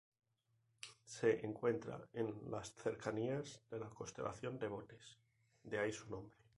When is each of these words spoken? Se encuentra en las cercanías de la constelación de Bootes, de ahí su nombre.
Se 1.05 1.45
encuentra 1.45 2.07
en 2.13 2.33
las 2.49 2.73
cercanías 2.73 3.61
de 3.69 3.77
la 3.77 3.89
constelación 3.91 4.57
de 4.57 4.67
Bootes, 4.67 5.19
de 5.61 5.77
ahí 5.77 5.91
su 5.91 6.09
nombre. 6.09 6.35